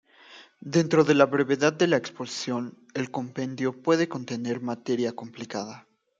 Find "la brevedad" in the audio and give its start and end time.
1.13-1.73